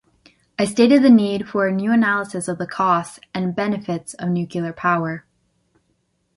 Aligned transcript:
I 0.57 0.65
stated 0.65 1.03
the 1.03 1.11
need 1.11 1.47
for 1.47 1.67
a 1.67 1.71
new 1.71 1.91
analysis 1.91 2.47
of 2.47 2.57
the 2.57 2.65
costs 2.65 3.19
and 3.35 3.55
benefits 3.55 4.15
of 4.15 4.29
nuclear 4.29 4.73
power. 4.73 5.25